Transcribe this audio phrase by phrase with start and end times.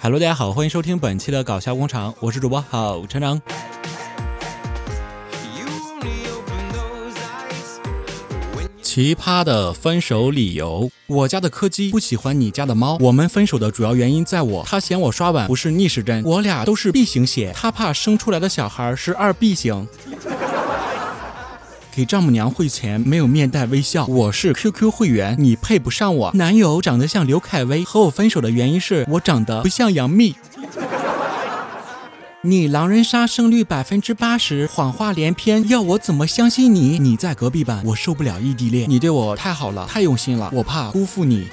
[0.00, 3.40] Hello，大家好，欢迎收听本期的搞笑工厂，我是主播郝成长。
[8.94, 12.98] 奇葩的分手理由：我家的柯基不喜欢你家的猫。
[13.00, 19.88] 我们分手的主要原因在我，他嫌我刷碗不是逆时针，我俩都是 B 型血，他怕生出来的小孩是二 B 型。
[21.96, 26.30] 给丈母娘汇钱没有面带微笑，我是 QQ 会员，你配不上我。
[26.34, 30.34] 男友长得像刘恺威，和我分手的原因是我长得不像杨幂。
[32.44, 36.98] 你狼人杀胜率百分之八十，谎话连篇，要我怎么相信你？
[36.98, 38.90] 你在隔壁班，我受不了异地恋。
[38.90, 41.46] 你对我太好了，太用心了，我怕辜负你。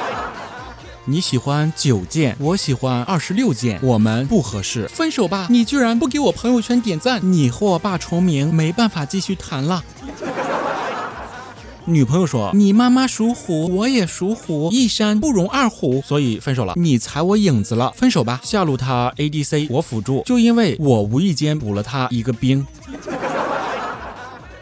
[1.06, 5.46] 你喜欢九件，我喜欢二十六件，我们不合适，分手吧。
[5.48, 9.82] 你居然不给我朋友圈点赞，你和我爸重名，没办法继续谈了。
[11.90, 16.74] 女朋友说：“你妈妈属虎，我也属虎，一山不容二虎，所以分手了。
[16.76, 18.38] 你踩我影子了，分手吧。
[18.44, 22.66] 下路他 ADC，我辅助，就因为我无意间补了他一个兵。”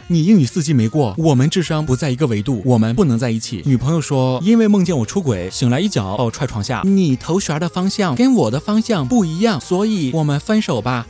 [0.07, 3.61] 你英语四级没过，我们智商不在一个维度，我们不能在一起。
[3.67, 6.83] 女朋友说，因为梦见我出轨，醒来一脚把我踹床下。
[6.85, 11.05] 你头旋的方向跟我的方向不一样，所以我们分手吧。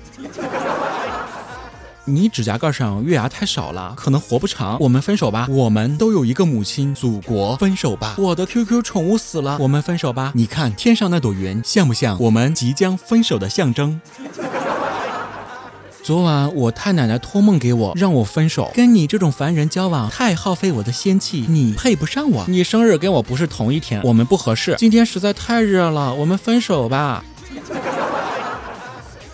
[2.09, 5.49] 你指甲盖上月牙太少了，可能活不长，我们分手吧。
[5.51, 8.15] 我们都有一个母亲，祖国，分手吧。
[8.17, 10.31] 我的 QQ 宠物死了，我们分手吧。
[10.37, 14.01] 你看天上那朵云，像不像我们即将分手的象征？
[16.05, 18.71] 昨晚我太奶奶托梦给我，让我分手。
[18.73, 22.45] 跟你这种凡人交往太耗费我的仙气，你配不上我。
[22.47, 24.77] 你生日跟我不是同一天，我们不合适。
[24.79, 27.25] 今天实在太热了，我们分手吧。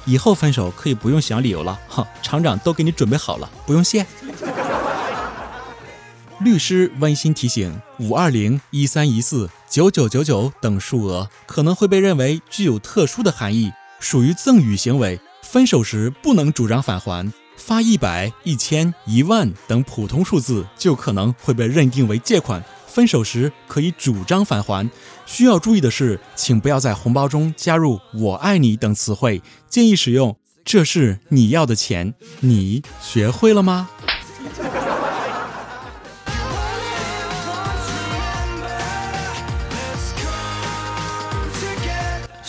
[0.04, 4.06] 以后分手可以不用想理由了， 哼，厂长都给你准备好了，不用谢。
[6.40, 15.20] 律师温馨提醒：五二零一三一四九九九九等数额可能会被认为具有特殊的含义，属于赠与行为。
[15.42, 22.64] 分手时不能主张返还，发一百、一千、一万等普通数字就可能会被认定为借款。
[22.92, 24.90] 分手时可以主张返还。
[25.24, 32.12] 需要注意的是，请不要在红包中加入“我爱你”等词汇，建议使用“这是你要的钱”。
[32.40, 33.88] 你学会了吗？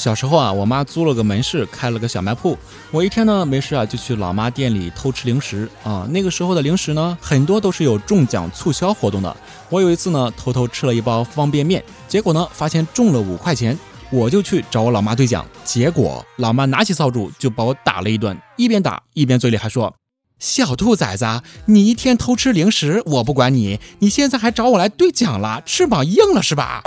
[0.04, 2.58] 小时候啊，我妈租了个门市，开了个小卖铺。
[2.92, 6.06] 我一天呢没事啊，就去老妈店里偷吃零食啊。
[6.12, 9.34] 那个时候的零食呢，很多都是有中奖促销活动的。
[9.70, 13.80] 我有一次呢，偷偷吃了一包方便面，结果呢，发现中了五块钱，
[14.12, 15.46] 我就去找我老妈兑奖。
[15.64, 19.96] 结果老妈拿起扫帚就把我打了一顿，一边打一边嘴里还说
[20.38, 21.26] ：“小兔崽子，
[21.68, 26.84] 你一天偷吃零食，我不管你，你现在还找我来兑奖了，翅膀硬了是吧？”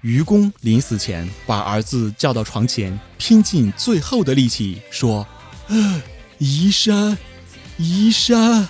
[0.00, 5.26] 愚公临死前把儿子叫到床前，拼尽最后的力气说
[6.38, 7.16] ：“移山，
[7.76, 8.66] 移山。”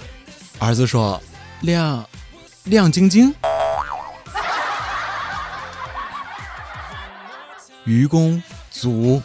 [0.59, 1.23] 儿子说
[1.63, 2.05] ：“亮，
[2.65, 3.33] 亮晶晶。”
[7.85, 9.23] 愚公卒。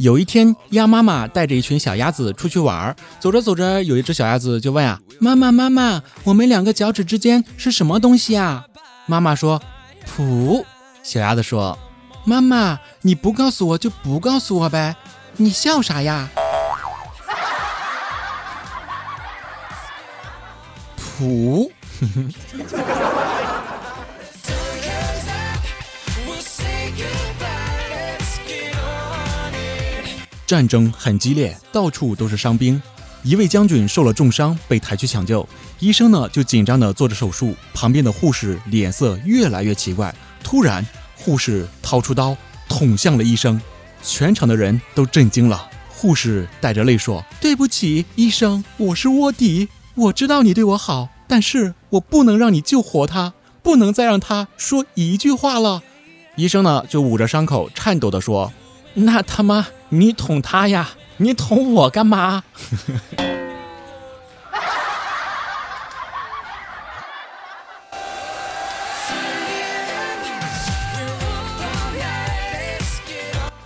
[0.00, 8.64] 有一天，鸭妈妈带着一群小鸭子出去玩儿，走着走着，有一只小鸭子就问啊：“妈妈，妈妈，我们两个脚趾之间是什么东西啊？”
[9.04, 9.60] 妈妈说
[10.08, 10.64] ：“噗。”
[11.04, 11.78] 小鸭子说
[12.24, 14.96] ：“妈妈，你不告诉我就不告诉我呗，
[15.36, 16.30] 你笑啥呀？”
[21.18, 21.70] 噗。
[30.50, 32.82] 战争很激烈，到处都是伤兵。
[33.22, 35.48] 一位将军受了重伤，被抬去抢救。
[35.78, 40.12] 医生呢就紧张地做着手术，旁边的护士脸色越来越奇怪。
[40.42, 42.36] 突然，护士掏出刀
[42.68, 43.62] 捅向了医生，
[44.02, 45.70] 全场的人都震惊了。
[45.88, 55.84] 护士带着泪说：“对不起，医生，我是卧底，我知道你对我好，但是我不能让你救活他，不能再让他说一句话了。”
[56.34, 58.52] 医生呢就捂着伤口，颤抖地说。
[58.94, 60.90] 那他妈，你捅他呀？
[61.18, 62.42] 你捅我干嘛？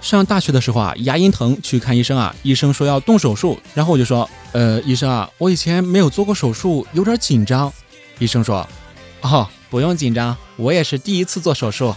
[0.01, 7.73] 上大学的时候啊，牙龈疼去看医生啊，医生说要动手术，然后我就说，呃，医生啊，我以前没有做过手术，有点紧张。
[8.19, 8.67] 医生说，
[9.23, 11.95] 哦，不用紧张，我也是第一次做手术。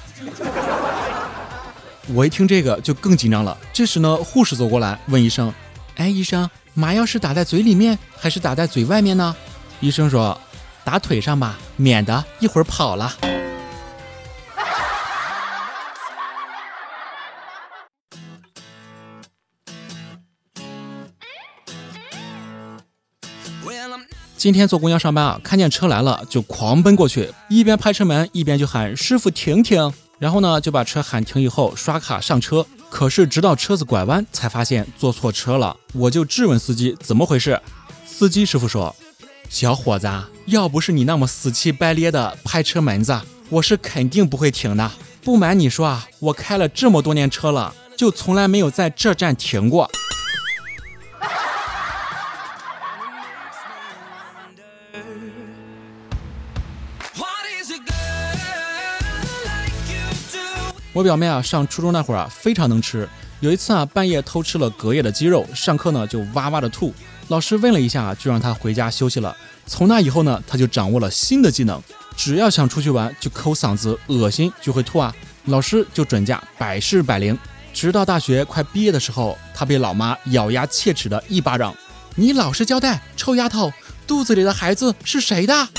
[2.13, 3.57] 我一听这个就更紧张了。
[3.73, 5.53] 这时呢，护士走过来问医生，
[5.95, 9.35] 哎，医生，麻药是打在嘴里面还是打在嘴外面呢？
[9.81, 10.39] 医生说，
[10.83, 13.13] 打腿上吧，免得一会儿跑了。
[24.37, 32.65] 今天坐公交上班啊，看见车来了就狂奔过去，一边拍车门一边就喊师傅停停，然后呢就把车喊停以后刷卡上车。
[32.89, 37.61] 可是直到车子拐弯才发现坐错车了，我就质问司机怎么回事。
[38.05, 38.95] 司机师傅说
[39.49, 40.09] ：“小伙子，
[40.45, 43.19] 要不是你那么死气白咧的拍车门子，
[43.49, 44.89] 我是肯定不会停的。
[45.21, 49.91] 不瞒你说啊，我开了这么多年车了，就从来没有在这站停过。”
[60.97, 63.07] 我表妹啊，上初中那会儿啊，非常能吃。
[63.39, 66.91] 有一次啊，半夜偷吃了隔夜的鸡肉，上课呢就哇哇的吐。
[67.27, 69.37] 老师问了一下，就让她回家休息了。
[69.67, 71.79] 从那以后呢，她就掌握了新的技能，
[72.15, 75.13] 只要想出去玩，就抠嗓子，恶心就会吐啊。
[75.45, 77.37] 老师就准假，百试百灵。
[77.71, 81.75] 直到大学快毕业的时候，她被老妈咬牙切齿的一巴掌
[82.17, 83.71] ：“你老实交代，臭丫头，
[84.07, 85.69] 肚子里的孩子是谁的？”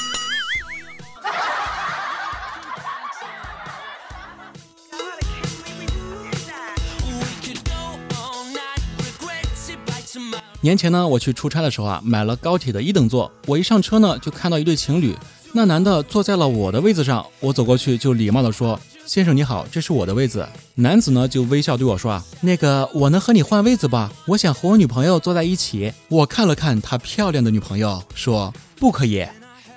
[10.60, 13.30] 年前呢，我去出差的时候啊，买了高铁的一等座。
[13.46, 15.14] 我一上车呢，就看到一对情侣，
[15.52, 17.24] 那男的坐在了我的位子上。
[17.38, 20.44] 我走过去就礼貌的说：“先生你好，这是我的位子。”
[20.74, 24.12] 男子呢就微笑对我说：“啊，那个我能和你换位子吧？
[24.26, 29.24] 我想和我女朋友坐在一起。”我看了看他漂亮的女朋友，说：“不可以，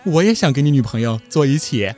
[0.03, 1.93] 我也想跟你女朋友坐一起。”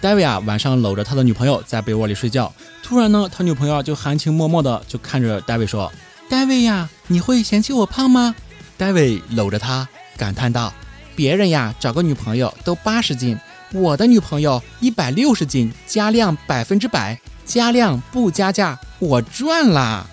[0.00, 2.50] 戴维啊，晚上搂着他的女朋友在被窝里睡觉，
[2.82, 5.92] 突然呢，他女朋友就含情脉脉的就看着戴维说
[6.26, 8.34] ：“戴维呀，你会嫌弃我胖吗？”
[8.78, 9.86] 戴维搂着他
[10.16, 10.72] 感叹道
[11.14, 13.38] ：“别人呀找个女朋友都八十斤，
[13.74, 20.06] 我的女朋友一百六十斤，加量百分之百，加量不加价，我赚啦！”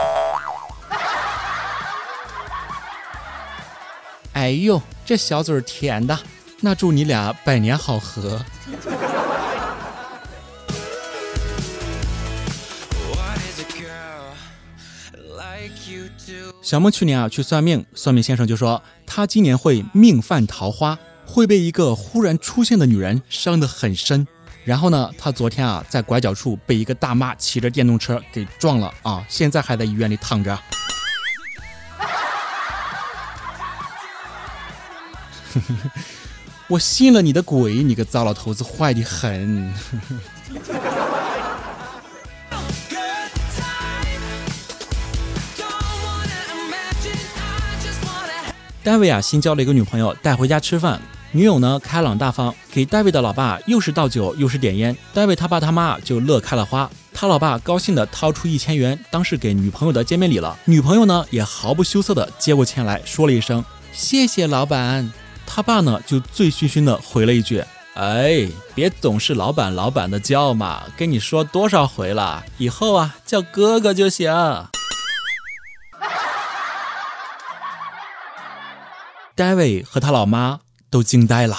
[4.34, 6.20] 哎呦，这小嘴甜的，
[6.60, 8.44] 那祝你俩百年好合。
[16.68, 24.28] 小梦去年啊去算命，算命先生就说他今年会命犯桃花，会被一个忽然出现的女人伤得很深。
[24.66, 30.60] 然后呢，他昨天啊在拐角处被一个大妈骑着电动车给撞了啊，现在还在医院里躺着。
[36.68, 39.74] 我信了你的鬼，你个糟老头子，坏的很。
[48.88, 51.02] 戴维啊，新交了一个女朋友，带回家吃饭。
[51.34, 54.96] 女友呢，开朗大方，给戴维的老爸又是倒酒又是点烟。
[55.14, 56.90] 戴维他爸他妈就乐开了花。
[57.14, 60.58] 他老爸高兴的掏出一千元，当是给女朋友的见面礼了。
[60.64, 65.12] 女朋友呢，也毫不羞涩的接过钱来说了一声谢谢老板。
[65.46, 67.62] 他爸呢，就醉醺醺的回了一句
[67.96, 74.32] ：“哎，别总是老板老板的叫嘛，跟你说多少回了，以后啊叫哥哥就行。”
[79.38, 81.56] 戴维和他老妈都惊呆了。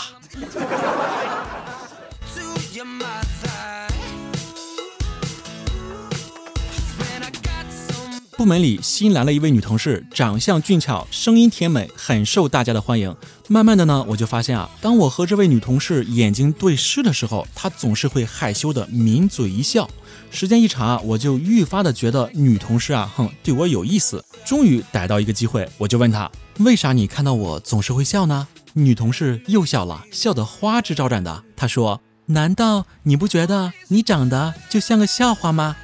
[8.36, 13.14] 部门里新来了一位女同事，长相俊俏，声音甜美，很受大家的欢迎。
[13.46, 19.88] 慢慢的呢，我就发现啊，当我和这位女同事眼睛对视的时候，她总是会害羞的抿嘴一笑。
[20.32, 24.24] 时间一长啊，我就愈发的觉得女同事啊，哼，对我有意思。
[24.44, 26.28] 终于逮到一个机会，我就问她。
[26.58, 28.48] 为啥你看到我总是会笑呢？
[28.72, 31.44] 女同事又笑了，笑得花枝招展的。
[31.56, 35.76] 她说：“难道你不觉得你长得就像个笑话吗？”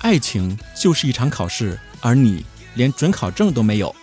[0.00, 3.96] 爱情就是一场考试，而你连准考证都没有。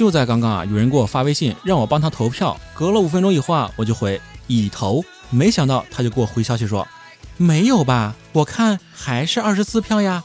[0.00, 2.58] 就在刚刚啊，有人给我发微信让我帮他投票。
[2.72, 5.04] 隔了五分钟以后啊，我就回已投。
[5.28, 6.88] 没想到他就给我回消息说
[7.36, 8.14] ：“没有吧？
[8.32, 10.24] 我看还是二十四票呀。”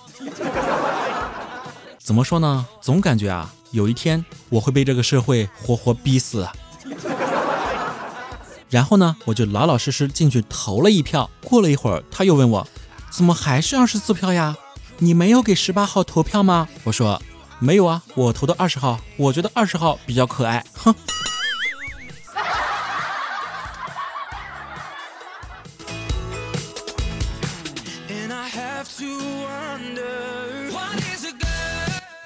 [2.00, 2.66] 怎么说呢？
[2.80, 6.48] 总感觉啊，有一天我会被这个社会活活逼死。
[8.70, 11.30] 然后呢，我就老老实实进去投了一票。
[11.44, 12.66] 过了一会儿，他又问我
[13.12, 14.56] ：“怎么还是二十四票呀？
[15.00, 17.22] 你没有给十八号投票吗？”我说
[17.60, 19.00] ：“没有啊，我投的二十号。
[19.18, 20.94] 我觉得二十号比较可爱。”哼。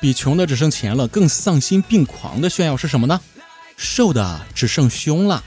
[0.01, 3.19] 比穷的只剩钱了更丧心病狂的炫耀是什么呢？
[3.75, 5.43] 瘦的只剩胸了。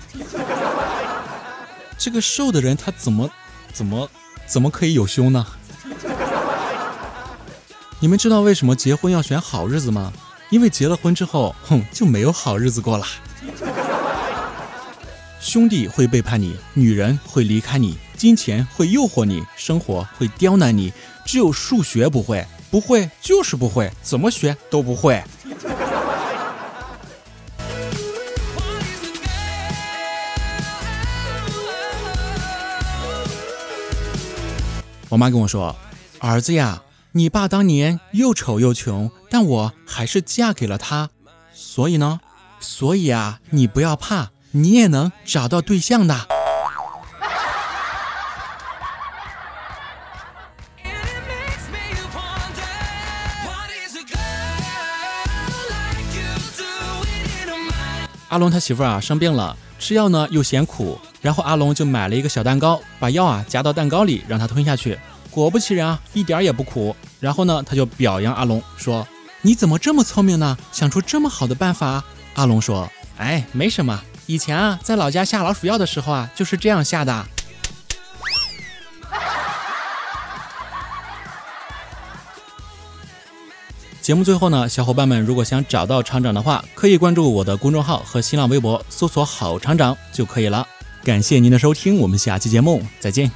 [1.97, 3.31] 这个瘦的人他怎么
[3.73, 4.11] 怎么
[4.47, 5.47] 怎么可以有胸呢？
[8.03, 10.13] 你们知道为什么结婚要选好日子吗？
[10.51, 13.07] 因为结了婚之后，哼，就没有好日子过了。
[15.39, 20.93] 兄弟会背叛你，女人会离开你，金钱会诱惑你，生活会刁难你，
[21.25, 22.45] 只有数学不会。
[22.73, 25.23] 不会就是不会，怎么学都不会。
[35.09, 35.77] 我妈跟我说
[36.19, 36.83] ：“儿子呀，
[37.15, 41.11] 你爸当年又丑又穷，但我还是嫁给了他。
[41.53, 42.21] 所以呢，
[42.59, 46.29] 所以啊，你不要怕，你也能找到对象的。”
[58.29, 64.99] 阿龙他媳妇儿啊生病了，吃药呢又嫌苦，然后阿龙就买了一个小蛋糕，把药啊夹到蛋糕里让他吞下去。
[65.33, 66.95] 果不其然啊，一点也不苦。
[67.19, 69.09] 然后呢，他就表扬阿龙说
[69.43, 70.57] ：“你怎么这么聪明呢？
[70.71, 77.27] 想出这么好的办法？”阿龙说：“哎，没什么，以前啊在老家下老鼠药的时候啊就是这样下的。
[84.03, 90.67] ”节目最后呢，小伙伴们如果想找到厂长的话，可以关注我的公众号和新浪微博，搜索“好厂长”就可以了。
[91.05, 93.31] 感谢您的收听，我们下期节目再见。